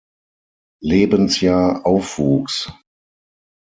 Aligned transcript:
Lebensjahr 0.81 1.85
aufwuchs. 1.85 2.71